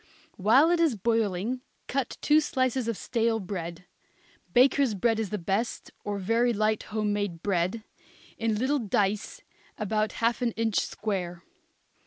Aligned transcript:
While 0.35 0.71
it 0.71 0.79
is 0.79 0.95
boiling 0.95 1.61
cut 1.87 2.17
two 2.21 2.39
slices 2.39 2.87
of 2.87 2.97
stale 2.97 3.39
bread 3.39 3.85
bakers' 4.51 4.95
bread 4.95 5.19
is 5.19 5.29
the 5.29 5.37
best, 5.37 5.91
or 6.03 6.17
very 6.17 6.53
light 6.53 6.81
home 6.89 7.13
made 7.13 7.43
bread 7.43 7.83
in 8.35 8.55
little 8.55 8.79
dice 8.79 9.43
about 9.77 10.13
half 10.13 10.41
an 10.41 10.53
inch 10.53 10.79
square. 10.79 11.43